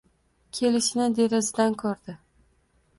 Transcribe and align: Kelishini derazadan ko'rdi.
Kelishini 0.59 1.07
derazadan 1.21 1.79
ko'rdi. 1.85 2.21